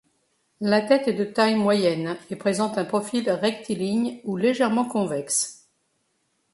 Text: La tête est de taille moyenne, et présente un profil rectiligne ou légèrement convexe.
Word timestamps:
La 0.61 0.81
tête 0.81 1.07
est 1.07 1.13
de 1.13 1.25
taille 1.25 1.53
moyenne, 1.53 2.17
et 2.31 2.35
présente 2.35 2.79
un 2.79 2.85
profil 2.85 3.29
rectiligne 3.29 4.19
ou 4.23 4.35
légèrement 4.35 4.85
convexe. 4.85 5.69